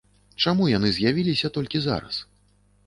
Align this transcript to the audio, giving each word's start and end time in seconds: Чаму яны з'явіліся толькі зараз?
Чаму 0.45 0.69
яны 0.71 0.89
з'явіліся 0.95 1.47
толькі 1.59 1.85
зараз? 1.89 2.15